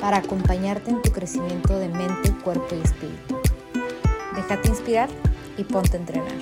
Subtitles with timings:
[0.00, 3.40] para acompañarte en tu crecimiento de mente, cuerpo y espíritu.
[4.34, 5.08] Déjate inspirar
[5.56, 6.32] y ponte a entrenar.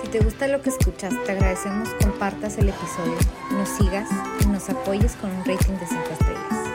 [0.00, 3.16] Si te gusta lo que escuchas, te agradecemos compartas el episodio,
[3.52, 4.08] nos sigas
[4.40, 6.66] y nos apoyes con un rating de 5 estrellas.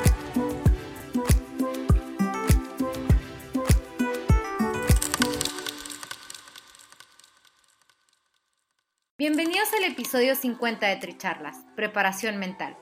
[9.18, 12.76] Bienvenidos al episodio 50 de Tricharlas, Preparación Mental.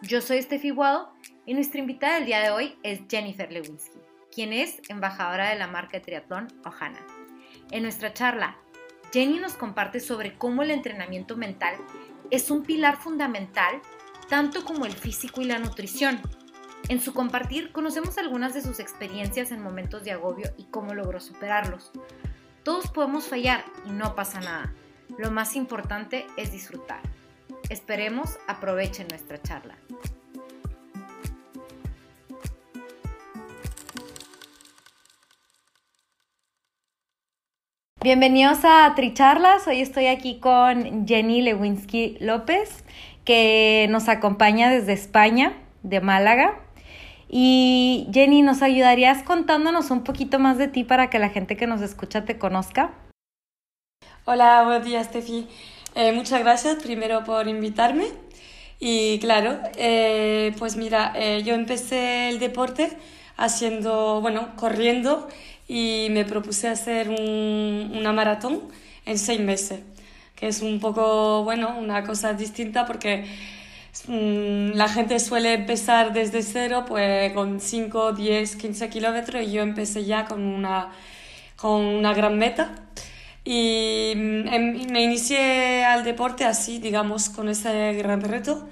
[0.00, 1.12] Yo soy Steffi Guado
[1.46, 3.98] y nuestra invitada del día de hoy es Jennifer Lewinsky,
[4.32, 7.04] quien es embajadora de la marca de triatlón Ohana.
[7.70, 8.56] En nuestra charla,
[9.12, 11.76] Jenny nos comparte sobre cómo el entrenamiento mental
[12.30, 13.80] es un pilar fundamental
[14.28, 16.20] tanto como el físico y la nutrición.
[16.88, 21.20] En su compartir conocemos algunas de sus experiencias en momentos de agobio y cómo logró
[21.20, 21.92] superarlos.
[22.62, 24.72] Todos podemos fallar y no pasa nada.
[25.18, 27.00] Lo más importante es disfrutar.
[27.68, 29.76] Esperemos aprovechen nuestra charla.
[38.04, 39.66] Bienvenidos a Tricharlas.
[39.66, 42.84] Hoy estoy aquí con Jenny Lewinsky López,
[43.24, 46.60] que nos acompaña desde España, de Málaga.
[47.30, 51.66] Y Jenny, ¿nos ayudarías contándonos un poquito más de ti para que la gente que
[51.66, 52.92] nos escucha te conozca?
[54.26, 55.48] Hola, buenos días, Steffi.
[55.94, 58.04] Eh, muchas gracias primero por invitarme.
[58.80, 62.98] Y claro, eh, pues mira, eh, yo empecé el deporte
[63.38, 65.26] haciendo, bueno, corriendo
[65.68, 68.62] y me propuse hacer un, una maratón
[69.06, 69.80] en seis meses,
[70.36, 73.24] que es un poco, bueno, una cosa distinta porque
[74.08, 79.62] mm, la gente suele empezar desde cero, pues con 5, 10, 15 kilómetros y yo
[79.62, 80.92] empecé ya con una,
[81.56, 82.74] con una gran meta.
[83.44, 88.66] Y mm, em, me inicié al deporte así, digamos, con ese gran reto.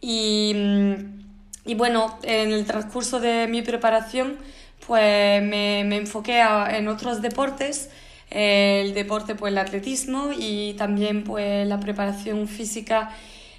[0.00, 1.26] Y, mm,
[1.66, 4.38] y bueno, en el transcurso de mi preparación,
[4.86, 7.90] pues me, me enfoqué en otros deportes,
[8.30, 13.10] el deporte, pues el atletismo y también pues la preparación física,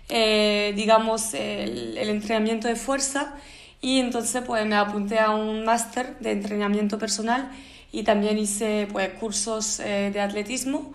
[0.09, 3.35] eh, digamos, el, el entrenamiento de fuerza.
[3.81, 7.51] Y entonces pues me apunté a un máster de entrenamiento personal
[7.91, 10.93] y también hice pues, cursos eh, de atletismo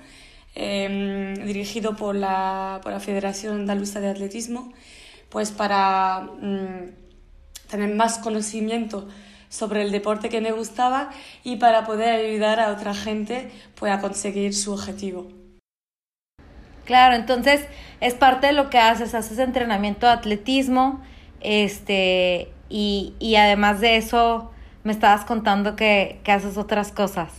[0.55, 4.73] eh, dirigido por la, por la Federación Andaluza de Atletismo,
[5.31, 6.91] pues para mm,
[7.71, 9.09] tener más conocimiento
[9.53, 11.11] sobre el deporte que me gustaba
[11.45, 15.29] y para poder ayudar a otra gente pues, a conseguir su objetivo.
[16.87, 17.67] Claro, entonces
[18.01, 21.03] es parte de lo que haces, haces entrenamiento de atletismo,
[21.43, 24.51] este, y, y además de eso,
[24.85, 27.33] me estabas contando que, que haces otras cosas.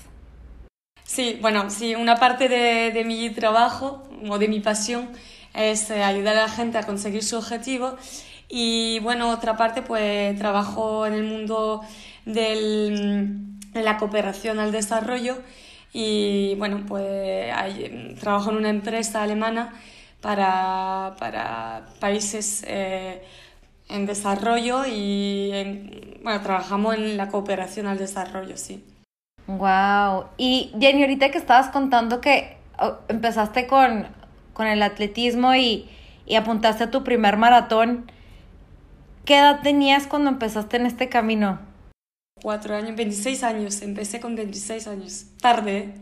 [1.03, 5.09] Sí, bueno, sí, una parte de, de mi trabajo o de mi pasión
[5.56, 7.97] es eh, ayudar a la gente a conseguir su objetivo
[8.56, 11.81] y bueno, otra parte pues trabajo en el mundo
[12.24, 15.38] del, de la cooperación al desarrollo
[15.91, 19.74] y bueno, pues hay, trabajo en una empresa alemana
[20.22, 23.24] para, para países eh,
[23.90, 28.85] en desarrollo y bueno, trabajamos en la cooperación al desarrollo, sí.
[29.47, 30.25] Wow.
[30.38, 34.09] Y Jenny, ahorita que estabas contando que oh, empezaste con,
[34.53, 35.90] con el atletismo y,
[36.28, 38.06] y apuntaste a tu primer maratón,
[39.25, 41.59] ¿qué edad tenías cuando empezaste en este camino?
[42.41, 45.78] Cuatro años, 26 años, empecé con 26 años, tarde.
[45.78, 45.95] ¿eh?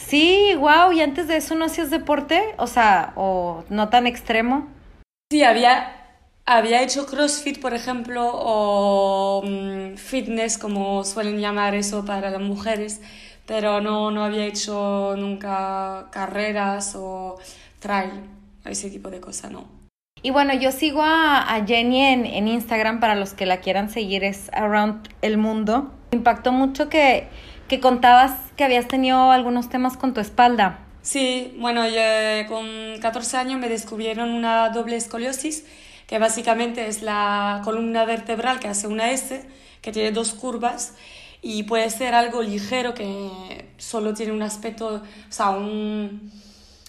[0.00, 4.68] Sí, wow, y antes de eso no hacías deporte, o sea, o no tan extremo.
[5.30, 5.96] Sí, había
[6.46, 13.00] había hecho CrossFit, por ejemplo, o mm, fitness, como suelen llamar eso para las mujeres,
[13.46, 17.38] pero no, no había hecho nunca carreras o
[17.78, 18.10] trail,
[18.64, 19.79] ese tipo de cosas, no.
[20.22, 23.88] Y bueno, yo sigo a, a Jenny en, en, Instagram para los que la quieran
[23.88, 25.92] seguir, es Around el Mundo.
[26.10, 27.28] Me impactó mucho que,
[27.68, 30.80] que contabas que habías tenido algunos temas con tu espalda.
[31.02, 32.00] Sí, bueno, yo,
[32.48, 32.66] con
[33.00, 35.64] 14 años me descubrieron una doble escoliosis
[36.06, 39.46] que básicamente es la columna vertebral que hace una S,
[39.80, 40.94] que tiene dos curvas
[41.40, 46.30] y puede ser algo ligero que solo tiene un aspecto, o sea, un,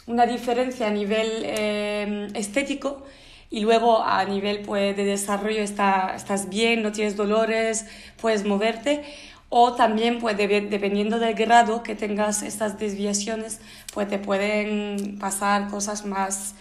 [0.07, 3.05] una diferencia a nivel eh, estético
[3.51, 7.86] y luego a nivel pues, de desarrollo está, estás bien, no tienes dolores,
[8.18, 9.03] puedes moverte
[9.50, 13.59] O también, pues, dependiendo del grado que tengas estas desviaciones,
[13.94, 16.56] pues te pueden pasar cosas más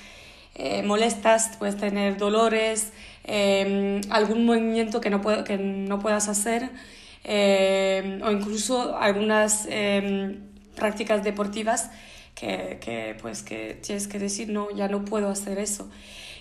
[0.55, 2.93] eh, molestas, puedes tener dolores,
[3.25, 6.71] em, algún movimiento que no, que no puedas hacer,
[7.25, 10.41] em, o incluso algunas em,
[10.75, 11.91] prácticas deportivas
[12.35, 15.91] que, que, pues, que tienes que decir, no, ya no puedo hacer eso.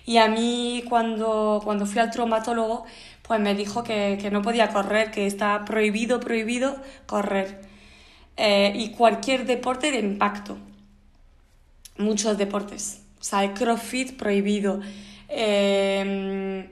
[0.09, 2.83] Y a mí cuando, cuando fui al traumatólogo,
[3.21, 7.61] pues me dijo que, que no podía correr, que está prohibido, prohibido correr.
[8.35, 10.57] Eh, y cualquier deporte de impacto.
[11.99, 13.03] Muchos deportes.
[13.19, 14.79] O sea, el crossfit prohibido.
[15.27, 16.67] Eh,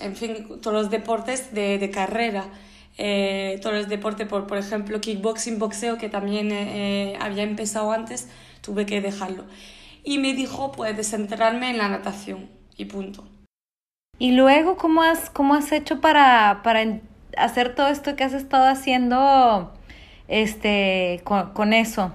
[0.00, 2.46] en fin, todos los deportes de, de carrera.
[2.96, 6.50] Eh, todos los deportes, por, por ejemplo, kickboxing, boxeo, que también
[7.20, 8.26] había empezado antes,
[8.62, 9.44] tuve que dejarlo.
[10.04, 12.50] Y me dijo, pues, desenterrarme en la natación.
[12.76, 13.26] Y punto.
[14.18, 17.00] Y luego, ¿cómo has, cómo has hecho para, para
[17.36, 19.72] hacer todo esto que has estado haciendo
[20.26, 22.14] este, con, eso?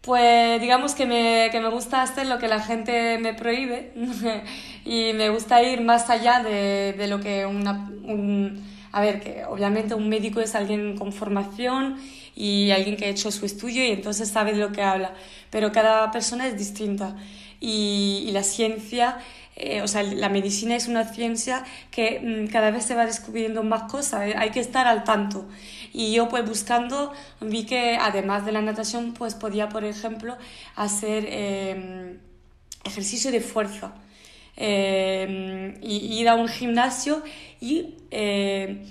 [0.00, 3.92] Pues digamos que me, que me, gusta hacer lo que la gente me prohíbe
[4.84, 7.72] y me gusta ir más allá de, de lo que una,
[8.04, 8.71] un...
[8.92, 11.98] A ver, que obviamente un médico es alguien con formación
[12.34, 15.14] y alguien que ha hecho su estudio y entonces sabe de lo que habla,
[15.50, 17.16] pero cada persona es distinta
[17.60, 19.18] y, y la ciencia
[19.54, 23.62] eh, o sea, la medicina es una ciencia que mm, cada vez se va descubriendo
[23.62, 25.46] más cosas, eh, hay que estar al tanto.
[25.92, 30.38] Y yo pues buscando vi que además de la natación pues podía, por ejemplo,
[30.74, 32.18] hacer em,
[32.84, 33.94] ejercicio de fuerza.
[34.56, 37.22] Em, y ir a un gimnasio
[37.60, 38.84] y eh,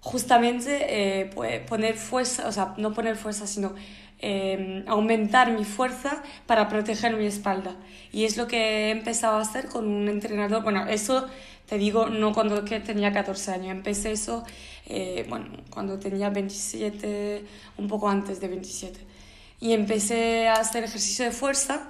[0.00, 3.74] justamente pues, poner fuerza, o sea, no poner fuerza, sino
[4.18, 7.76] Em, aumentar mi fuerza para proteger mi espalda.
[8.12, 10.62] Y es lo que he empezado a hacer con un entrenador.
[10.62, 11.26] Bueno, eso
[11.66, 14.44] te digo, no cuando que tenía 14 años, empecé eso
[14.86, 17.44] eh, bueno, cuando tenía 27,
[17.76, 18.98] un poco antes de 27.
[19.60, 21.88] Y empecé a hacer ejercicio de fuerza.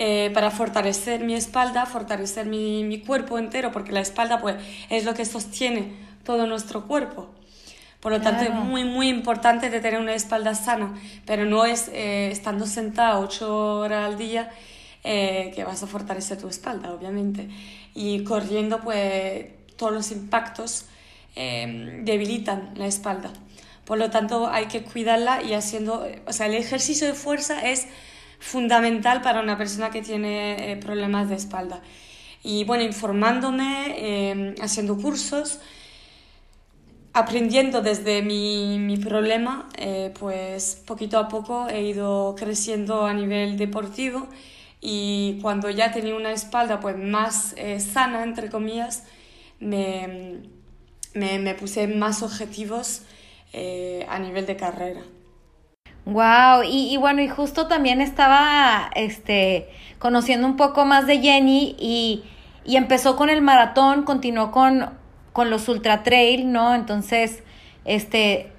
[0.00, 4.54] Eh, para fortalecer mi espalda, fortalecer mi, mi, cuerpo entero, porque la espalda pues,
[4.90, 5.92] es lo que sostiene
[6.22, 7.26] todo nuestro cuerpo.
[7.98, 10.94] Por lo tanto, es muy, muy importante de tener una espalda sana,
[11.26, 14.50] pero no es eh, estando sentada ocho horas al día
[15.02, 17.48] eh, que vas a fortalecer tu espalda, obviamente.
[17.92, 19.46] Y corriendo, pues
[19.76, 20.84] todos los impactos
[21.34, 23.32] em, debilitan la espalda.
[23.84, 27.88] Por lo tanto, hay que cuidarla y haciendo, o sea, el ejercicio de fuerza es
[28.38, 31.82] fundamental para una persona que tiene eh, problemas de espalda.
[32.42, 35.58] Y bueno, informándome, em, haciendo cursos,
[37.12, 43.56] aprendiendo desde mi, mi problema, eh, pues poquito a poco he ido creciendo a nivel
[43.58, 44.28] deportivo
[44.80, 49.04] y cuando ya tenía una espalda pues más eh, sana, entre comillas,
[49.58, 50.42] me,
[51.14, 53.02] me, me puse más objetivos
[54.08, 55.02] a nivel de carrera.
[56.08, 59.68] Wow, y, y, bueno, y justo también estaba este,
[59.98, 62.24] conociendo un poco más de Jenny y,
[62.64, 64.98] y empezó con el maratón, continuó con
[65.38, 66.74] con los ultra trail, ¿no?
[66.74, 67.44] Entonces,
[67.84, 68.50] este,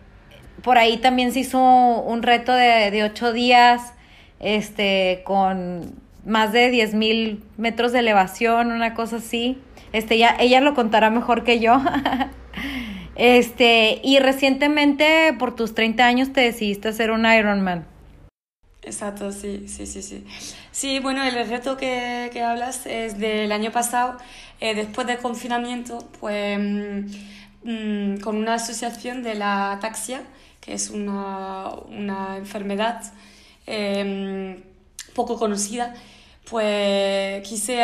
[0.64, 3.94] por ahí también se hizo un reto de, de ocho días,
[4.40, 5.94] este, con
[6.26, 9.58] más de diez mil metros de elevación, una cosa así.
[9.92, 11.82] Este, ya, ella lo contará mejor que yo.
[13.20, 17.86] este, y recientemente, por tus 30 años, te decidiste hacer un Ironman.
[18.82, 20.26] Exacto, sí, sí, sí, sí.
[20.72, 24.18] Sí, bueno, el reto que, que hablas es del año pasado.
[24.62, 27.00] Eh, después del confinamiento, pues mm,
[27.64, 30.22] mm, con una asociación de la ataxia,
[30.62, 33.04] que es una, una enfermedad
[33.68, 34.64] em,
[35.14, 35.94] poco conocida,
[36.50, 37.84] pues quise,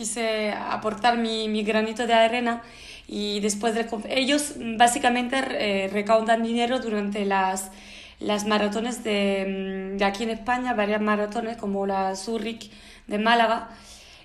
[0.00, 2.62] quise aportar mi, mi, granito de arena
[3.06, 7.70] y después de, ellos básicamente eh, recaudan dinero durante las,
[8.18, 12.70] las maratones de, de aquí en España, varias maratones como la Zurich
[13.08, 13.68] de Málaga,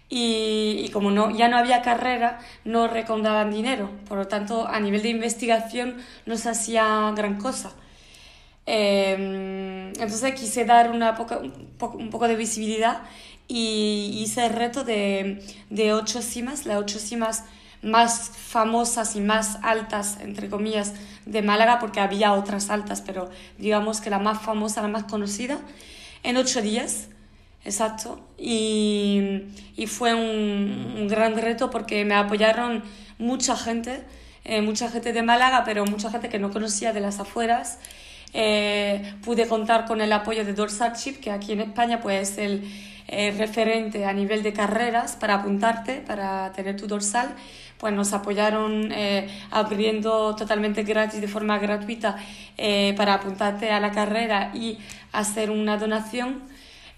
[0.07, 3.89] y, como no, ya no había carrera, no recaudaban dinero.
[4.07, 7.73] Por lo tanto, a nivel de investigación no se hacía gran cosa.
[8.67, 13.03] Em, entonces quise dar una poca, un, poco, de visibilidad
[13.47, 17.43] y hice el reto de, de ocho cimas, las ocho cimas
[17.85, 20.93] más famosas y más altas, entre comillas,
[21.25, 25.59] de Málaga, porque había otras altas, pero digamos que la más famosa, la más conocida,
[26.23, 27.09] en ocho días.
[27.63, 28.23] Exacto.
[28.37, 29.43] Y,
[29.75, 32.83] y fue un, un, gran reto porque me apoyaron
[33.17, 34.03] mucha gente,
[34.43, 37.79] eh, mucha gente de Málaga, pero mucha gente que no conocía de las afueras.
[39.23, 42.61] pude contar con el apoyo de Dorsal Chip, que aquí en España pues, es
[43.07, 47.35] el referente a nivel de carreras para apuntarte, para tener tu dorsal
[47.77, 52.17] pues nos apoyaron eh, abriendo totalmente gratis, de forma gratuita,
[52.57, 54.79] eh, para apuntarte a la carrera y
[55.11, 56.43] hacer una donación.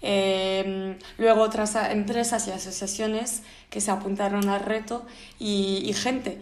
[0.00, 5.04] Eh, luego otras empresas y asociaciones que se apuntaron al reto
[5.38, 6.38] y, gente.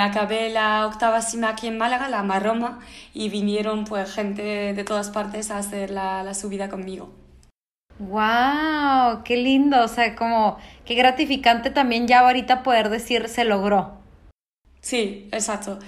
[0.00, 2.80] acabé la octava cima aquí en Málaga, la Marroma,
[3.14, 7.21] y vinieron pues gente de todas partes a hacer la, la subida conmigo.
[8.08, 9.22] ¡Wow!
[9.24, 9.84] ¡Qué lindo!
[9.84, 13.92] O sea, como qué gratificante también ya ahorita poder decir se logró.
[14.80, 15.78] Sí, exacto.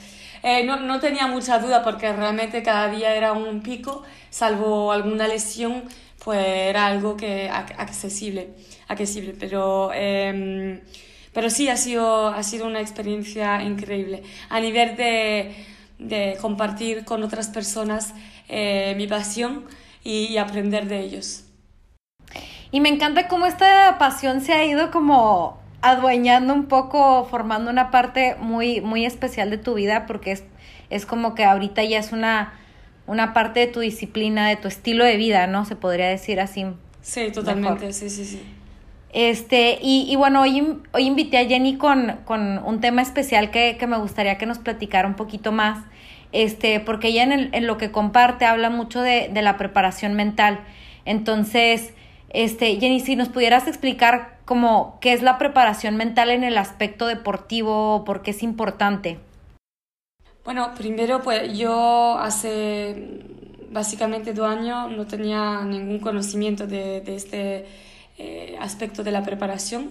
[0.43, 5.27] Eh, no, no, tenía mucha duda porque realmente cada día era un pico, salvo alguna
[5.27, 5.85] lesión,
[6.23, 8.51] pues era algo que accesible,
[8.89, 9.35] accesible.
[9.39, 10.81] Pero, em,
[11.33, 14.23] pero sí ha sido, ha sido una experiencia increíble.
[14.51, 15.55] A nivel de,
[15.99, 18.15] de compartir con otras personas
[18.49, 19.65] eh, mi pasión
[20.05, 21.45] y aprender de ellos.
[22.75, 27.93] Y me encanta cómo esta pasión se ha ido como adueñando un poco, formando una
[27.93, 30.43] parte muy, muy especial de tu vida, porque es,
[30.91, 32.55] es como que ahorita ya es una,
[33.07, 35.65] una parte de tu disciplina, de tu estilo de vida, ¿no?
[35.65, 36.67] Se podría decir así.
[37.01, 38.43] Sí, totalmente, sí, sí, sí.
[39.13, 43.77] Este, y, y bueno, hoy, hoy invité a Jenny con, con un tema especial que,
[43.79, 45.79] que, me gustaría que nos platicara un poquito más,
[46.33, 50.59] este, porque ella en, en lo que comparte habla mucho de, de la preparación mental.
[51.05, 51.93] Entonces,
[52.35, 57.07] este, Jenny, si nos pudieras explicar como qué es la preparación mental en el aspecto
[57.07, 59.19] deportivo, por qué es importante.
[60.45, 63.23] Bueno, primero pues yo hace
[63.71, 67.67] básicamente dos años no tenía ningún conocimiento de, este
[68.19, 69.91] eh, aspecto de la preparación,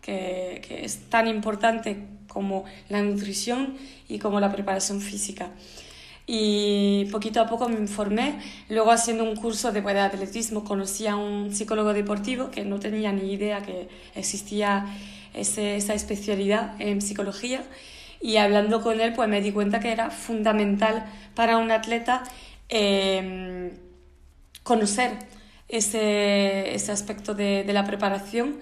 [0.00, 3.76] que, que es tan importante como la nutrición
[4.08, 5.50] y como la preparación física
[6.32, 8.38] y poquito a poco me informé.
[8.68, 13.10] Luego haciendo un curso de, de atletismo conocí a un psicólogo deportivo que no tenía
[13.10, 14.86] ni idea que existía
[15.34, 17.64] ese, esa especialidad en psicología
[18.20, 22.22] y hablando con él pues me di cuenta que era fundamental para un atleta
[22.68, 23.72] em,
[24.62, 25.10] conocer
[25.66, 28.60] ese, ese aspecto de, de, la preparación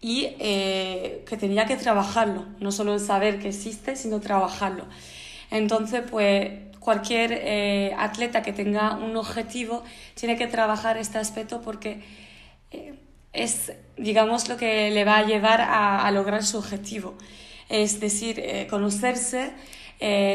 [0.00, 4.84] y eh, que tenía que trabajarlo, no solo en saber que existe, sino trabajarlo.
[5.52, 9.82] Entonces, pues cualquier eh, atleta que tenga un objetivo
[10.14, 12.02] tiene que trabajar este aspecto porque
[12.72, 12.94] eh,
[13.32, 17.14] es, digamos, lo que le va a llevar a, lograr su objetivo.
[17.70, 19.52] Es decir, eh, conocerse,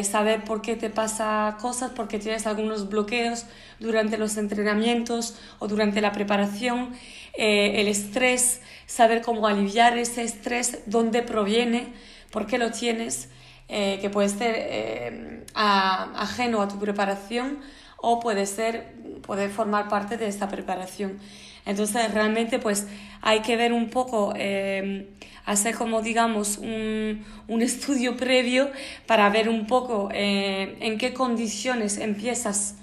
[0.01, 3.45] saber por qué te pasa cosas, por qué tienes algunos bloqueos
[3.79, 6.93] durante los entrenamientos o durante la preparación,
[7.37, 11.93] el estrés, saber cómo aliviar ese estrés, dónde proviene,
[12.31, 13.29] por qué lo tienes
[13.71, 17.59] eh, que puede ser eh, ajeno a tu preparación
[17.97, 21.19] o puede ser puede formar parte de esta preparación.
[21.67, 22.87] Entonces realmente pues
[23.21, 25.07] hay que ver un poco eh,
[25.45, 28.71] hacer como digamos un, un, estudio previo
[29.05, 32.73] para ver un poco en qué condiciones empiezas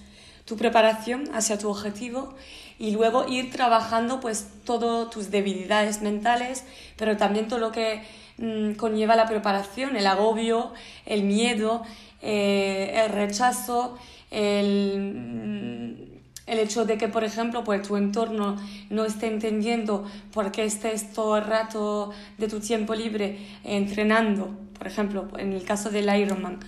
[0.45, 2.37] tu preparación hacia tu objetivo
[2.79, 6.63] y luego ir trabajando pues todas tus debilidades mentales
[6.97, 8.03] pero también todo lo que
[8.39, 10.75] Mm, conlleva la preparación, el agobio,
[11.07, 11.83] el miedo,
[12.21, 13.97] eh, el rechazo,
[14.31, 18.57] el, mm, el, hecho de que, por ejemplo, pues, tu entorno
[18.91, 24.87] no esté entendiendo por qué estés todo el rato de tu tiempo libre entrenando, por
[24.87, 26.61] ejemplo, en el caso del Ironman.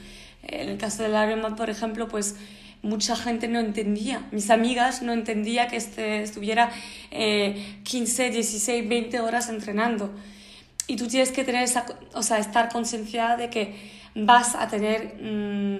[0.43, 2.37] En el caso del Ironman, por ejemplo, pues
[2.83, 4.27] mucha gente no entendía.
[4.33, 6.71] Mis amigas no entendían que este, estuviera
[7.11, 10.11] 15, 16, 20 horas entrenando
[10.89, 13.77] y tú tienes que tener esa, o sea, estar concienciada de que
[14.17, 15.77] vas a tener, mm,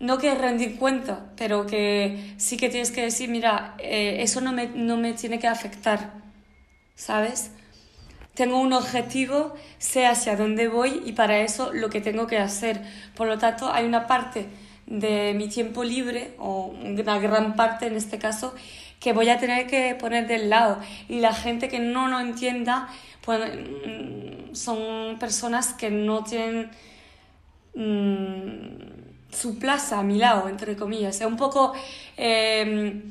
[0.00, 4.52] no que rendir cuenta, pero que sí que tienes que decir, mira, eh, eso no
[4.52, 6.12] me, no me tiene que afectar,
[6.94, 7.50] ¿sabes?
[8.34, 12.82] Tengo un objetivo, sé hacia dónde voy y para eso lo que tengo que hacer.
[13.16, 14.46] Por lo tanto, hay una parte
[14.86, 18.54] de mi tiempo libre, o una gran parte en este caso,
[19.00, 20.78] que voy a tener que poner del lado.
[21.08, 22.88] Y la gente que no lo entienda,
[23.24, 26.70] pues mm, son personas que no tienen
[27.74, 31.20] mm, su plaza a mi lado, entre comillas.
[31.20, 31.72] Es un poco
[32.16, 33.08] em,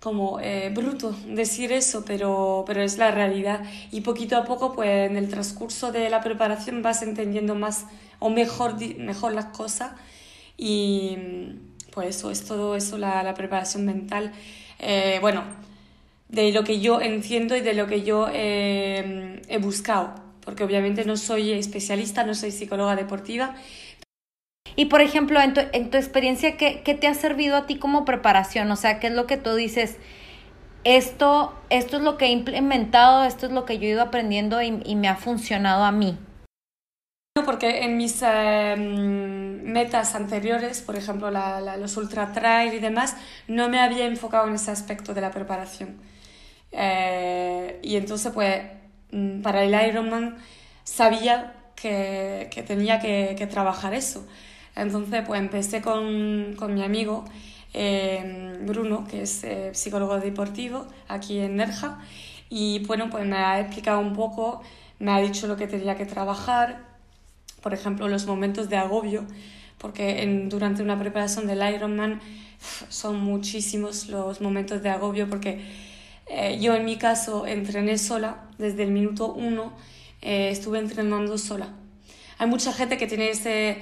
[0.00, 3.62] como eh, bruto decir eso, pero, pero es la realidad.
[3.90, 7.86] Y poquito a poco, pues en el transcurso de la preparación vas entendiendo más
[8.18, 9.92] o mejor, mejor las cosas.
[10.56, 11.16] Y
[11.92, 14.32] pues eso es todo eso, la, la preparación mental.
[14.78, 15.44] Eh, bueno,
[16.30, 21.04] de lo que yo entiendo y de lo que yo eh, he buscado, porque obviamente
[21.04, 23.56] no soy especialista, no soy psicóloga deportiva.
[24.76, 27.76] Y por ejemplo, en tu, en tu experiencia, ¿qué, ¿qué, te ha servido a ti
[27.76, 28.70] como preparación?
[28.70, 29.96] O sea, ¿qué es lo que tú dices?
[30.84, 34.62] Esto, esto es lo que he implementado, esto es lo que yo he ido aprendiendo
[34.62, 36.16] y, y me ha funcionado a mí.
[37.44, 43.16] Porque en mis eh, metas anteriores, por ejemplo la, la, los ultra trail y demás,
[43.48, 46.00] no me había enfocado en ese aspecto de la preparación.
[46.72, 48.62] Eh, y entonces, pues,
[49.12, 50.36] mm, para el Ironman
[50.84, 54.26] sabía que, que tenía que, que, trabajar eso.
[54.76, 57.24] Entonces, pues empecé con, con mi amigo
[57.74, 61.98] eh, Bruno, que es eh, psicólogo deportivo aquí en Nerja,
[62.48, 64.62] y bueno, pues me ha explicado un poco,
[64.98, 66.84] me ha dicho lo que tenía que trabajar,
[67.62, 69.24] por ejemplo, los momentos de agobio,
[69.78, 72.20] porque en, durante una preparación del Ironman
[72.88, 75.64] son muchísimos los momentos de agobio, porque
[76.32, 79.72] eh, yo en mi caso entrené sola desde el minuto uno,
[80.22, 81.70] eh, estuve entrenando sola.
[82.38, 83.78] Hay mucha gente que tiene ese,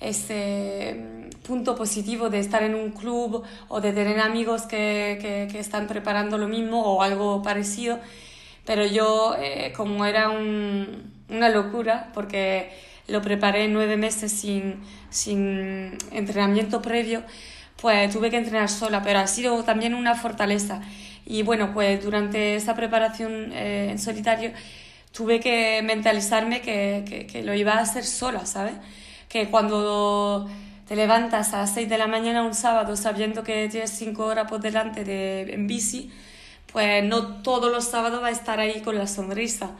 [0.00, 5.48] ese mm, punto positivo de estar en un club o de tener amigos que, que,
[5.52, 7.98] que están preparando lo mismo o algo parecido,
[8.64, 12.70] pero yo, eh, como era un, una locura, porque
[13.08, 17.22] lo preparé nueve meses sin, sin entrenamiento previo,
[17.76, 20.80] pues tuve que entrenar sola, pero ha sido también una fortaleza.
[21.26, 24.52] Y bueno, pues durante esa preparación eh, en solitario
[25.12, 28.74] tuve que mentalizarme que, que, que, lo iba a hacer sola, ¿sabes?
[29.28, 30.48] Que cuando
[30.86, 34.48] te levantas a las 6 de la mañana un sábado sabiendo que tienes 5 horas
[34.48, 36.10] por delante de, en bici,
[36.72, 39.70] pues no todos los sábados va a estar ahí con la sonrisa.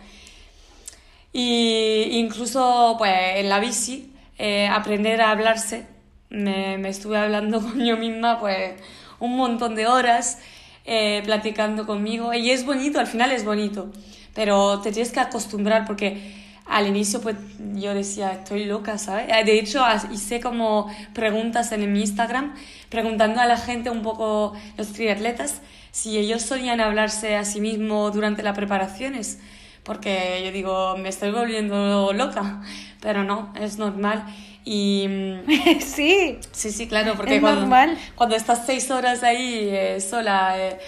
[1.33, 5.87] Y incluso pues en la bici, eh, aprender a hablarse,
[6.31, 8.81] me, me, estuve hablando con yo misma pues
[9.21, 10.39] un montón de horas,
[10.85, 13.91] eh, platicando conmigo, y es bonito, al final es bonito,
[14.35, 17.37] pero te tienes que acostumbrar porque al inicio pues
[17.75, 19.29] yo decía, estoy loca, ¿sabes?
[19.45, 22.55] De hecho, hice como preguntas en mi Instagram,
[22.89, 25.61] preguntando a la gente un poco, los triatletas,
[25.91, 29.39] si ellos solían hablarse a sí mismos durante las preparaciones
[29.85, 32.63] porque yo digo, me estoy volviendo loca,
[33.01, 34.25] pero no, es normal.
[34.65, 35.07] Y
[35.81, 37.99] sí, sí, sí, claro, porque cuando, normal.
[38.15, 40.79] cuando estás seis horas ahí eh, sola, eh,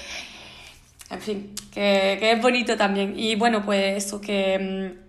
[1.11, 3.19] en fin, que, que, es bonito también.
[3.19, 5.07] Y bueno, pues eso que mm,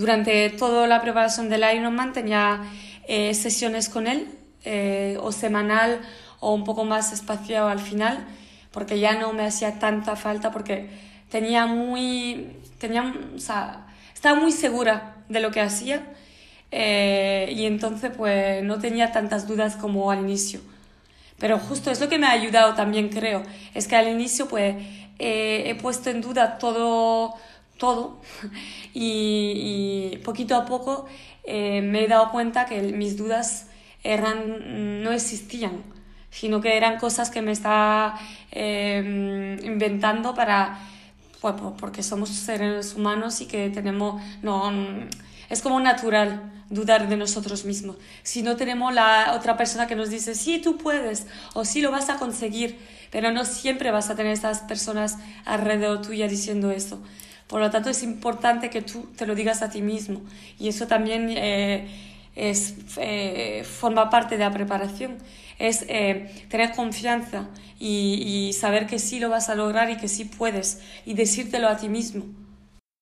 [0.00, 2.62] durante toda la preparación del Ironman tenía
[3.06, 4.28] eh, sesiones con él,
[4.64, 6.00] eh, o semanal
[6.38, 8.26] o un poco más espaciado al final,
[8.72, 10.88] porque ya no me hacía tanta falta, porque
[11.28, 16.02] tenía muy tenía, o sea, estaba muy segura de lo que hacía
[16.70, 20.60] eh, y entonces pues no tenía tantas dudas como al inicio.
[21.38, 23.42] Pero justo es lo que me ha ayudado también, creo.
[23.74, 24.76] Es que al inicio pues
[25.18, 27.34] eh, he puesto en duda todo,
[27.78, 28.20] todo
[28.94, 31.06] y, y poquito a poco
[31.44, 33.66] eh, me he dado cuenta que mis dudas
[34.04, 35.82] eran, no existían,
[36.30, 38.18] sino que eran cosas que me estaba
[38.52, 40.78] eh, inventando para
[41.40, 44.70] pues, porque somos seres humanos y que tenemos, no,
[45.50, 47.96] es como natural dudar de nosotros mismos.
[48.22, 51.90] Si no tenemos la otra persona que nos dice, sí, tú puedes, o sí lo
[51.90, 52.78] vas a conseguir,
[53.10, 57.02] pero no siempre vas a tener esas personas alrededor tuya diciendo eso.
[57.48, 60.22] Por lo tanto, es importante que tú te lo digas a ti mismo.
[60.58, 61.88] Y eso también eh,
[62.36, 65.18] es, eh, forma parte de la preparación
[65.58, 70.08] es eh, tener confianza y, y, saber que sí lo vas a lograr y que
[70.08, 72.24] sí puedes y decírtelo a ti mismo.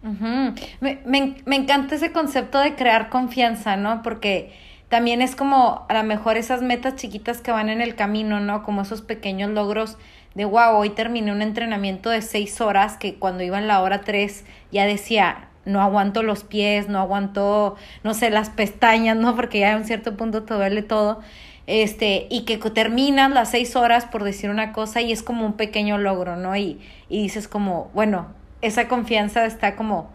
[0.00, 4.02] Uh me, me, me, encanta ese concepto de crear confianza, ¿no?
[4.02, 4.52] Porque
[4.88, 8.62] también es como a lo mejor esas metas chiquitas que van en el camino, ¿no?
[8.62, 9.98] Como esos pequeños logros
[10.37, 14.02] de, wow, hoy terminé un entrenamiento de seis horas que cuando iba en la hora
[14.02, 19.34] tres ya decía, no aguanto los pies, no aguanto, no sé, las pestañas, ¿no?
[19.34, 21.20] Porque ya a un cierto punto te duele todo
[21.66, 25.54] este, y que terminas las seis horas por decir una cosa y es como un
[25.54, 26.56] pequeño logro, ¿no?
[26.56, 30.10] Y, y dices como, bueno, esa confianza está como,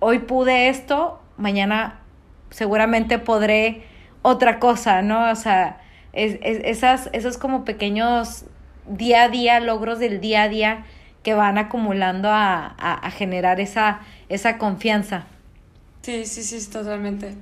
[0.00, 2.00] hoy pude esto, mañana
[2.50, 3.84] seguramente podré
[4.22, 5.30] otra cosa, ¿no?
[5.30, 5.80] O sea,
[6.12, 8.44] es, es, esas, esos como pequeños
[8.86, 10.84] día a día, logros del día a día
[11.22, 15.26] que van acumulando a, a, a generar esa, esa confianza.
[16.02, 17.34] Sí, sí, sí, totalmente.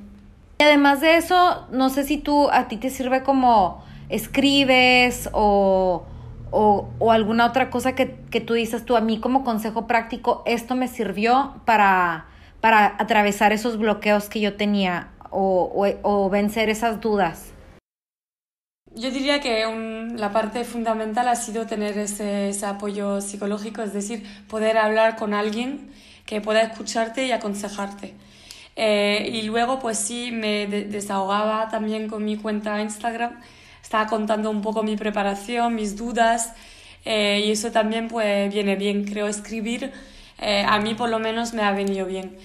[0.59, 6.05] Y además de eso, no sé si tú, a ti te sirve como escribes o,
[6.53, 10.43] o, o alguna otra cosa que, que, tú dices tú, a mí como consejo práctico,
[10.47, 12.27] esto me sirvió para,
[12.61, 17.53] para atravesar esos bloqueos que yo tenía o, o, vencer esas dudas.
[18.95, 19.65] Yo diría que
[20.15, 25.33] la parte fundamental ha sido tener ese, ese apoyo psicológico, es decir, poder hablar con
[25.33, 25.91] alguien
[26.27, 28.15] que pueda escucharte y aconsejarte.
[28.77, 33.41] Eh, y luego, pues sí, me desahogaba también con mi cuenta Instagram.
[33.93, 36.55] Estaba contando un poco mi preparación, mis dudas.
[37.05, 39.93] Eh, y eso también pues viene bien, creo, escribir.
[40.39, 42.39] Eh, a mí por lo menos me ha venido bien.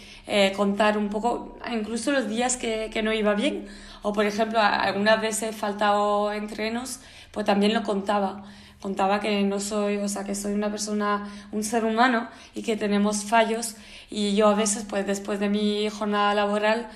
[0.57, 3.65] contar un poco, incluso los días que, que, no iba bien.
[4.01, 6.99] O por ejemplo, algunas veces he faltado entrenos,
[7.31, 8.43] pues también lo contaba
[8.81, 12.75] contaba que no soy, o sea, que soy una persona, un ser humano y que
[12.75, 13.75] tenemos fallos
[14.09, 16.89] y yo a veces, pues después de mi jornada laboral,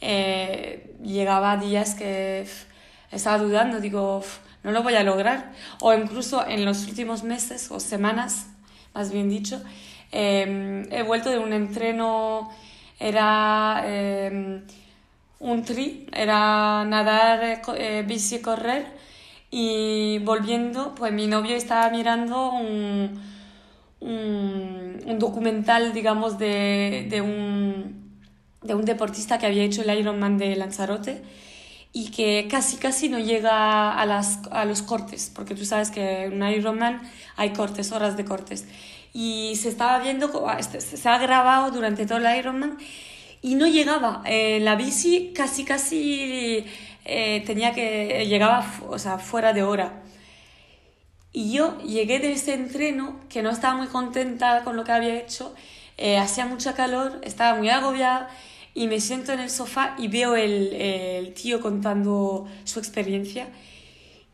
[0.00, 2.46] eh, llegaba días que
[3.10, 4.22] estaba dudando, digo,
[4.62, 5.52] no lo voy a lograr.
[5.80, 8.46] O incluso en los últimos meses o semanas,
[8.94, 9.62] más bien dicho,
[10.12, 12.50] em, he vuelto de un entreno,
[12.98, 14.62] era em,
[15.40, 18.86] un tri, era nadar, eh, bici, correr
[19.50, 23.20] y volviendo, pues mi novio estaba mirando un,
[24.00, 28.20] un, documental, digamos, de, de, un,
[28.62, 31.22] de un deportista que había hecho el Ironman de Lanzarote
[31.98, 36.24] y que casi casi no llega a, las, a los cortes, porque tú sabes que
[36.24, 37.00] en un Ironman
[37.36, 38.66] hay cortes, horas de cortes.
[39.14, 42.76] Y se estaba viendo, este, se ha grabado durante todo el Ironman
[43.40, 44.20] y no llegaba.
[44.26, 46.66] en la bici casi casi
[47.06, 50.02] eh, tenía que, llegaba o sea, fuera de hora.
[51.32, 55.14] Y yo llegué de ese entreno que no estaba muy contenta con lo que había
[55.18, 55.54] hecho,
[55.96, 58.28] eh, hacía mucha calor, estaba muy agobiada
[58.76, 63.48] y me siento en el sofá y veo el, el tío contando su experiencia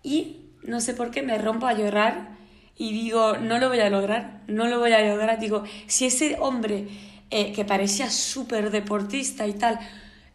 [0.03, 2.37] y no sé por qué me rompo a llorar
[2.77, 5.39] y digo, no lo voy a lograr, no lo voy a lograr.
[5.39, 6.89] Digo, si ese hombre
[7.31, 9.79] eh, que parecía súper deportista y tal,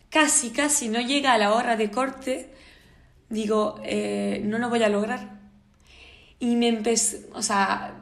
[0.10, 2.54] casi, casi no llega a la hora de corte,
[3.30, 5.38] digo, eh, no lo voy a lograr.
[6.40, 7.96] Y me empecé, o sea,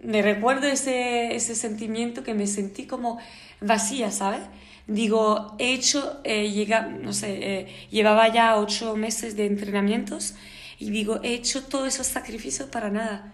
[0.00, 3.18] me recuerdo ese, ese sentimiento que me sentí como
[3.60, 4.40] vacía, ¿sabes?
[4.86, 10.34] Digo, he hecho, eh, llega, no sé, eh, llevaba ya ocho meses de entrenamientos
[10.78, 13.32] y digo, he hecho todos esos sacrificios para nada.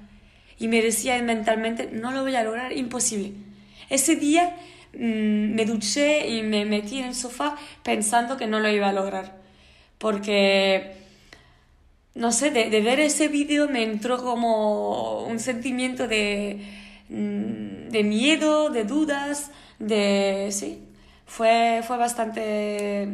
[0.58, 3.32] Y me decía mentalmente, no lo voy a lograr, imposible.
[3.88, 4.56] Ese día
[4.92, 8.92] Mm, me duché y me metí en el sofá pensando que no lo iba a
[8.92, 9.40] lograr.
[9.98, 10.94] Porque,
[12.14, 16.60] no sé, de, ver ese vídeo me entró como un sentimiento de,
[17.08, 20.48] mm, de miedo, de dudas, de...
[20.52, 20.82] sí,
[21.30, 23.08] fue, fue bastante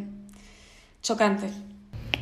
[1.02, 1.50] chocante.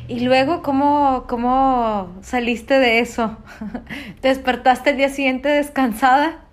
[0.09, 3.37] ¿Y luego cómo, cómo saliste de eso?
[4.21, 6.43] ¿Te despertaste el día siguiente descansada?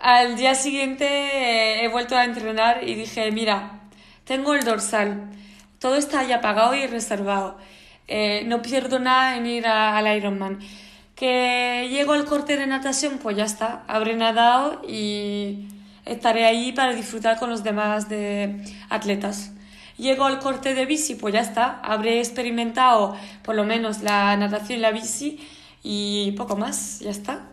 [0.00, 3.80] Al día siguiente eh, he vuelto a entrenar y dije, mira,
[4.24, 5.30] tengo el dorsal,
[5.80, 7.58] todo está ya pagado y reservado,
[8.06, 10.60] eh, no pierdo nada en ir al Ironman.
[11.16, 15.68] Que llego al corte de natación, pues ya está, habré nadado y
[16.04, 19.52] estaré ahí para disfrutar con los demás de atletas.
[19.96, 24.78] Llego al corte de bici, pues ya está, habré experimentado por lo menos la natación
[24.78, 25.38] y la bici
[25.82, 27.46] y poco más, ya está.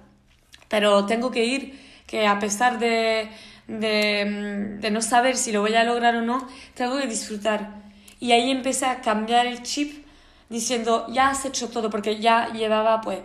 [0.68, 3.30] Pero tengo que ir que a pesar de,
[3.68, 7.82] de, no saber si lo voy a lograr o no, tengo que disfrutar.
[8.20, 10.06] Y ahí empecé a cambiar el chip
[10.50, 13.20] diciendo, ya has hecho todo, porque ya llevaba pues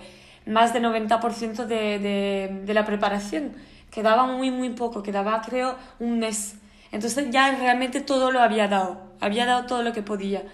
[0.46, 3.56] más del 90% de, de, de la preparación.
[3.96, 6.56] Quedaba muy, muy poco, quedaba creo un mes.
[6.92, 10.44] Entonces ya realmente todo lo había dado, había dado todo lo que podía.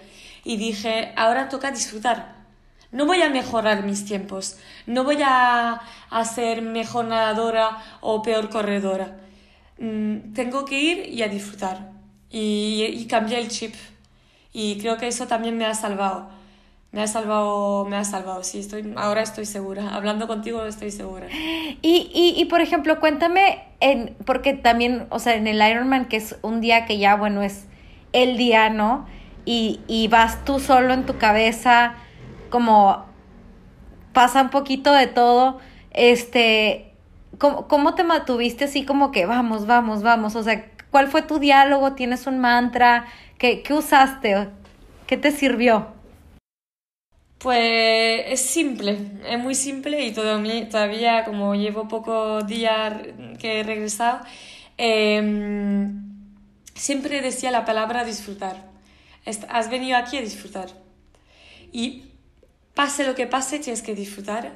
[0.43, 2.43] Y dije, ahora toca disfrutar
[2.93, 5.81] no voy a mejorar mis tiempos, no voy a,
[6.33, 9.17] ser mejor nadadora o peor corredora.
[9.79, 11.91] Mm, tengo que ir y a disfrutar
[12.29, 13.73] y, y cambiar el chip.
[14.53, 16.29] Y creo que eso también me ha salvado.
[16.93, 19.95] Me ha salvado, me ha salvado, sí, estoy, ahora estoy segura.
[19.95, 21.27] Hablando contigo estoy segura.
[21.31, 26.17] Y, y, y por ejemplo, cuéntame, en, porque también, o sea, en el Ironman, que
[26.17, 27.65] es un día que ya, bueno, es
[28.11, 29.07] el día, ¿no?
[29.43, 31.95] Y, y vas tú solo en tu cabeza
[32.51, 33.05] como
[34.13, 35.57] pasa un poquito de todo,
[35.89, 36.93] este,
[37.39, 40.35] ¿cómo, ¿cómo, te mantuviste así como que vamos, vamos, vamos?
[40.35, 41.93] O sea, ¿cuál fue tu diálogo?
[41.93, 43.07] ¿Tienes un mantra?
[43.39, 44.49] ¿Qué, qué usaste?
[45.07, 45.87] ¿Qué te sirvió?
[47.43, 52.93] Pues es simple, es muy simple y todavía, todavía como llevo pocos días
[53.37, 54.21] que he regresado,
[54.77, 56.29] em,
[56.73, 58.55] siempre decía la palabra disfrutar.
[59.49, 60.69] Has venido aquí a disfrutar.
[61.73, 62.05] Y
[62.75, 64.53] pase lo que pase, tienes que disfrutar.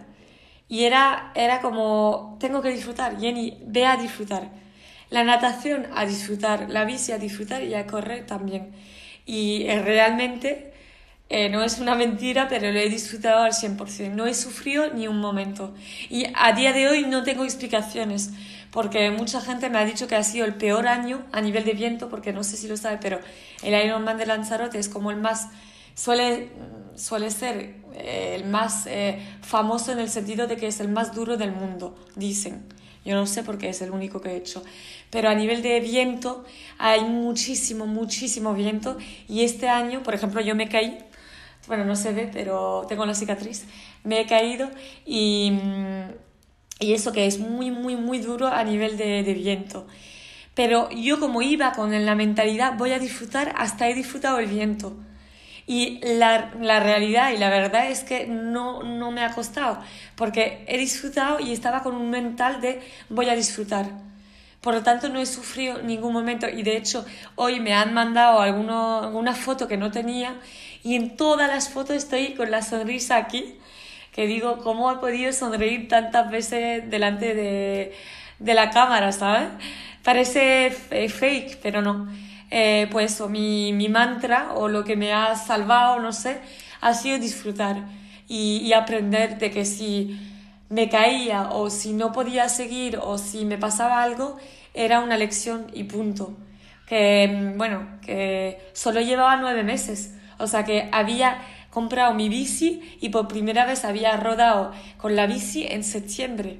[0.69, 4.50] Y era, era como, tengo que disfrutar, Jenny, ve a disfrutar.
[5.10, 8.71] La natación a disfrutar, la bici a disfrutar y a correr también.
[9.26, 10.76] Y eh, realmente
[11.29, 14.11] eh, no es una mentira, pero lo he disfrutado al 100%.
[14.11, 15.73] No he sufrido ni un momento.
[16.09, 18.31] Y a día de hoy no tengo explicaciones,
[18.71, 21.73] porque mucha gente me ha dicho que ha sido el peor año a nivel de
[21.73, 23.19] viento, porque no sé si lo sabe, pero
[23.61, 25.49] el Ironman de Lanzarote es como el más,
[25.95, 26.49] suele,
[26.95, 31.13] suele ser eh, el más eh, famoso en el sentido de que es el más
[31.13, 32.63] duro del mundo, dicen.
[33.07, 34.61] Yo no sé porque es el único que he hecho.
[35.09, 36.43] Pero a nivel de viento
[36.77, 38.97] hay muchísimo, muchísimo viento.
[39.29, 40.97] Y este año, por ejemplo, yo me caí.
[41.67, 43.65] Bueno, no se ve, pero tengo la cicatriz.
[44.03, 44.69] Me he caído
[45.06, 46.12] y, mm,
[46.80, 49.86] y eso que es muy, muy, muy duro a nivel de, de viento.
[50.56, 54.97] Pero yo como iba con la mentalidad, voy a disfrutar, hasta he disfrutado el viento.
[55.67, 59.80] Y la, la, realidad y la verdad es que no, no me ha costado,
[60.15, 63.86] porque he disfrutado y estaba con un mental de voy a disfrutar.
[64.62, 68.41] Por lo tanto, no he sufrido ningún momento y de hecho hoy me han mandado
[68.41, 70.39] alguno, alguna foto que no tenía
[70.83, 73.55] y en todas las fotos estoy con la sonrisa aquí,
[74.11, 77.93] que digo, ¿cómo he podido sonreír tantas veces delante de,
[78.39, 79.49] de la cámara, ¿sabes?
[80.03, 82.07] Parece fake, pero no
[82.49, 86.39] eh, pues o mi, mi, mantra o lo que me ha salvado, no sé,
[86.79, 87.83] ha sido disfrutar
[88.27, 90.17] y, y, aprender de que si
[90.69, 94.37] me caía o si no podía seguir o si me pasaba algo,
[94.73, 96.37] era una lección y punto.
[96.87, 102.82] Que, mm, bueno, que solo llevaba nueve meses, o sea que había comprado mi bici
[103.02, 106.60] y por primera vez había rodado con la bici en septiembre.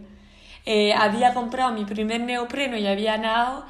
[0.66, 3.66] Eh, había comprado mi primer neopreno y había nadado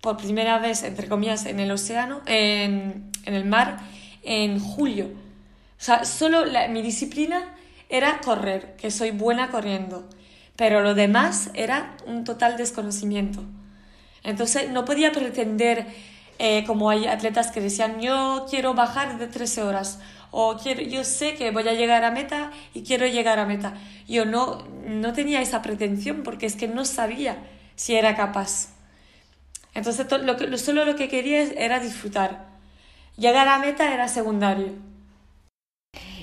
[0.00, 3.78] por primera vez, entre comillas, en el océano, en, en el mar,
[4.22, 5.06] en julio.
[5.06, 7.54] O sea, solo mi disciplina
[7.88, 10.08] era correr, que soy buena corriendo,
[10.56, 13.42] pero lo demás era un total desconocimiento.
[14.22, 15.86] Entonces no podía pretender,
[16.42, 20.00] eh, como hay atletas que decían, yo quiero bajar de 13 horas,
[20.30, 23.74] o quiero, yo sé que voy a llegar a meta y quiero llegar a meta.
[24.08, 27.36] Yo no, no tenía esa pretensión porque es que no sabía
[27.74, 28.70] si era capaz.
[29.74, 32.46] Entonces lo que, solo lo que quería era disfrutar.
[33.18, 34.72] Llegar a meta era secundario.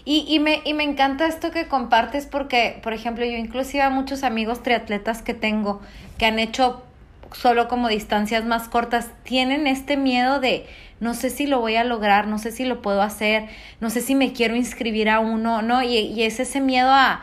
[0.03, 3.91] Y, y, me, y me encanta esto que compartes porque, por ejemplo, yo inclusive a
[3.91, 5.79] muchos amigos triatletas que tengo
[6.17, 6.86] que han hecho
[7.31, 10.65] solo como distancias más cortas, tienen este miedo de
[10.99, 13.47] no sé si lo voy a lograr, no sé si lo puedo hacer,
[13.79, 15.83] no sé si me quiero inscribir a uno, ¿no?
[15.83, 17.21] Y, y es ese miedo a,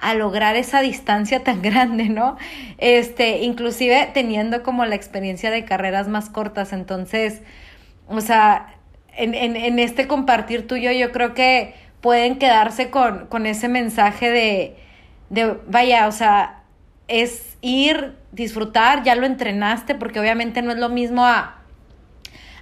[0.00, 2.36] a lograr esa distancia tan grande, ¿no?
[2.78, 7.40] Este, inclusive teniendo como la experiencia de carreras más cortas, entonces,
[8.08, 8.74] o sea,
[9.16, 14.30] en, en, en este compartir tuyo yo creo que pueden quedarse con, con ese mensaje
[14.30, 14.76] de,
[15.30, 16.63] de, vaya, o sea,
[17.08, 21.62] es ir, disfrutar, ya lo entrenaste, porque obviamente no es lo mismo a,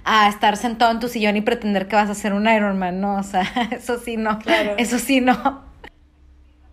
[0.03, 3.15] a estar sentado en tu sillón y pretender que vas a hacer un Ironman, ¿no?
[3.19, 4.75] O sea, eso sí no, claro.
[4.77, 5.63] eso sí no.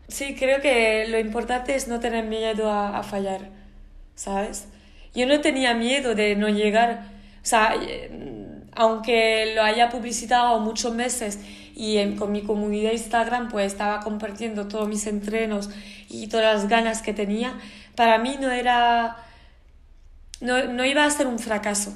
[0.09, 3.43] Sí, creo que lo importante es no tener miedo a, fallar,
[4.17, 4.67] ¿sabes?
[5.15, 7.05] Yo no tenía miedo de no llegar,
[7.43, 8.11] o sea, eh,
[8.75, 11.39] aunque lo haya publicitado muchos meses
[11.75, 15.71] y con mi comunidad Instagram pues estaba compartiendo todos mis entrenos
[16.09, 17.59] y todas las ganas que tenía,
[17.95, 19.17] para mí no era,
[20.41, 21.95] no, no iba a ser un fracaso,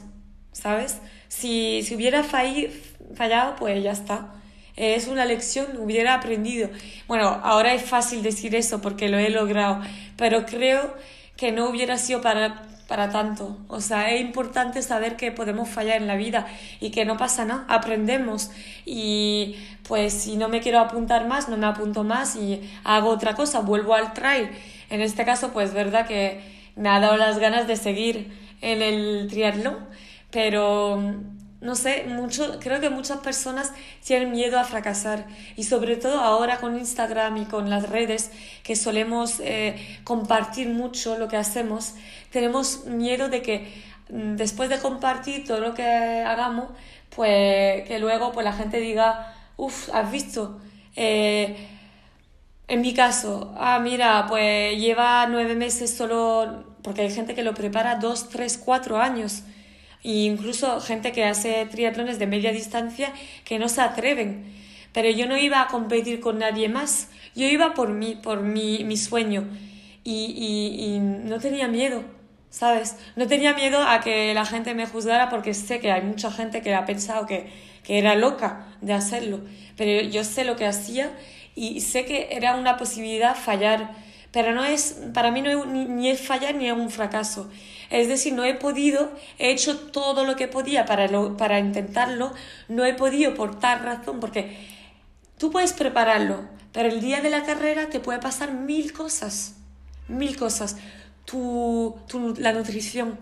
[0.52, 0.98] ¿sabes?
[1.28, 4.34] Si, si hubiera fallado, pues ya está
[4.76, 6.68] es una lección, hubiera aprendido.
[7.06, 9.80] Bueno, ahora es fácil decir eso porque lo he logrado,
[10.16, 10.94] pero creo
[11.36, 12.62] que no hubiera sido para,
[12.94, 13.58] para tanto.
[13.66, 16.46] O sea, es importante saber que podemos fallar en la vida
[16.78, 18.52] y que no pasa nada, aprendemos.
[18.86, 19.56] Y
[19.88, 23.58] pues si no me quiero apuntar más, no me apunto más y hago otra cosa,
[23.58, 24.48] vuelvo al trail.
[24.90, 26.40] En este caso, pues verdad que
[26.76, 28.30] me ha dado las ganas de seguir
[28.60, 29.76] en el triatlón,
[30.30, 31.14] pero
[31.64, 33.72] no sé, mucho, creo que muchas personas
[34.04, 38.30] tienen miedo a fracasar y sobre todo ahora con Instagram y con las redes
[38.62, 41.94] que solemos eh, compartir mucho lo que hacemos,
[42.30, 43.72] tenemos miedo de que
[44.10, 46.66] mm, después de compartir todo lo que hagamos,
[47.16, 50.60] pues que luego pues la gente diga, uff, has visto.
[50.96, 51.56] Eh,
[52.68, 57.54] en mi caso, ah, mira, pues lleva nueve meses solo, porque hay gente que lo
[57.54, 59.44] prepara dos, tres, cuatro años
[60.04, 63.12] e incluso gente que hace triatlones de media distancia
[63.44, 64.44] que no se atreven.
[64.92, 68.84] Pero yo no iba a competir con nadie más, yo iba por mí, por mi,
[68.84, 69.48] mi sueño
[70.04, 72.04] y, y, y no tenía miedo,
[72.50, 72.96] ¿sabes?
[73.16, 76.62] No tenía miedo a que la gente me juzgara porque sé que hay mucha gente
[76.62, 77.48] que ha pensado que,
[77.82, 79.40] que era loca de hacerlo,
[79.76, 81.10] pero yo sé lo que hacía
[81.56, 83.94] y sé que era una posibilidad fallar,
[84.34, 87.48] pero no es, para mí no es, ni, ni es fallar ni es un fracaso,
[87.88, 92.34] es decir, no he podido, he hecho todo lo que podía para, para intentarlo,
[92.68, 94.56] no he podido por tal razón, porque
[95.38, 99.54] tú puedes prepararlo, pero el día de la carrera te puede pasar mil cosas,
[100.08, 100.78] mil cosas.
[101.24, 101.94] tu,
[102.38, 103.16] la nutrición.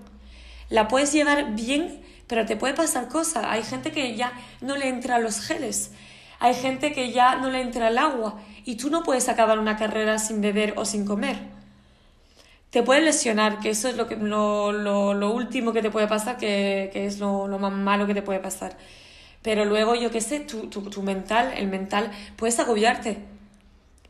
[0.70, 3.44] La puedes llevar bien, pero te puede pasar cosas.
[3.46, 5.90] Hay gente que ya no le entra los geles,
[6.42, 9.76] hay gente que ya no le entra el agua y tú no puedes acabar una
[9.76, 11.38] carrera sin beber o sin comer.
[12.70, 16.38] Te puedes lesionar, que eso es lo, que, lo, lo, último que te puede pasar,
[16.38, 18.76] que, que es lo, lo, más malo que te puede pasar.
[19.40, 23.18] Pero luego, yo qué sé, tu, tu, tu mental, el mental, puedes agobiarte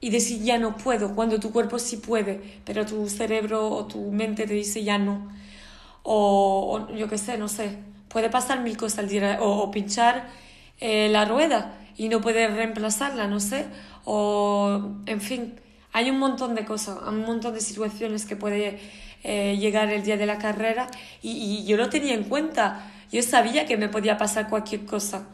[0.01, 4.11] y decir ya no puedo, cuando tu cuerpo sí puede, pero tu cerebro o tu
[4.11, 5.29] mente te dice ya no.
[6.03, 9.05] O, yo qué sé, no sé, puede pasar mil cosas
[9.41, 10.29] o, pinchar
[10.81, 13.67] eh, la rueda y no poder reemplazarla, no sé,
[14.05, 15.55] o en fin,
[15.93, 18.81] hay un montón de cosas, un montón de situaciones que puede
[19.25, 20.89] eh, llegar el día de la carrera
[21.23, 25.29] y, yo lo tenía en cuenta, yo sabía que me podía pasar cualquier cosa,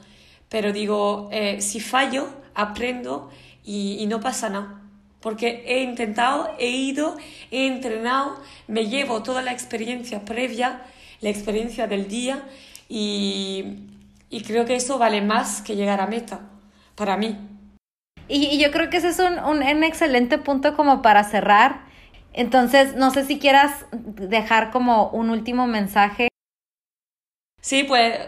[0.48, 3.30] pero digo, eh, si fallo, aprendo
[3.64, 4.82] y, no pasa nada.
[5.20, 7.16] Porque he intentado, he ido,
[7.50, 10.82] he entrenado, me llevo toda la experiencia previa,
[11.20, 12.44] la experiencia del día
[12.88, 13.64] y,
[14.30, 16.40] y creo que eso vale más que llegar a meta,
[16.94, 17.36] para mí.
[18.28, 21.86] Y, yo creo que ese es un, un, un, excelente punto como para cerrar.
[22.34, 26.28] Entonces, no sé si quieras dejar como un último mensaje.
[27.62, 28.18] Sí, pues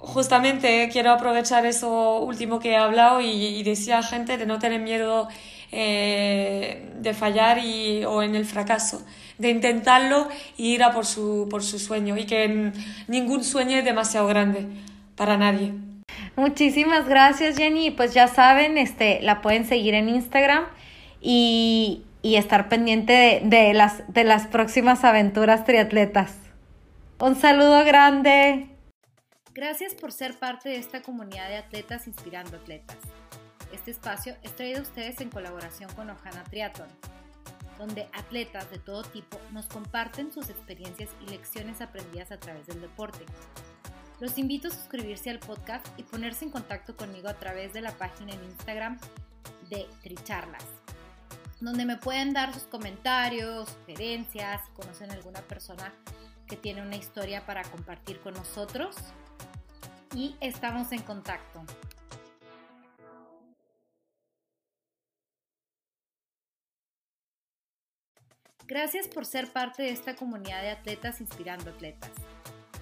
[0.00, 4.80] justamente quiero aprovechar eso último que he hablado y, decía a gente de no tener
[4.80, 5.28] miedo
[5.72, 9.02] eh, de fallar y, o en el fracaso,
[9.38, 12.72] de intentarlo y ir a por su, por su sueño y que
[13.08, 14.66] ningún sueño es demasiado grande
[15.16, 15.72] para nadie.
[16.36, 20.64] Muchísimas gracias Jenny, pues ya saben, este, la pueden seguir en Instagram
[21.20, 26.36] y, y estar pendiente de, de, las, de las próximas aventuras triatletas.
[27.20, 28.68] Un saludo grande.
[29.54, 32.98] Gracias por ser parte de esta comunidad de atletas inspirando atletas.
[33.72, 36.88] Este espacio es traído a ustedes en colaboración con Ojana Triathlon,
[37.78, 42.80] donde atletas de todo tipo nos comparten sus experiencias y lecciones aprendidas a través del
[42.80, 43.24] deporte.
[44.24, 47.92] Los invito a suscribirse al podcast y ponerse en contacto conmigo a través de la
[47.92, 48.98] página en Instagram
[49.68, 50.64] de Tricharlas,
[51.60, 55.92] donde me pueden dar sus comentarios, sugerencias, si conocen alguna persona
[56.46, 58.96] que tiene una historia para compartir con nosotros
[60.14, 61.62] y estamos en contacto.
[68.66, 72.10] Gracias por ser parte de esta comunidad de atletas inspirando atletas.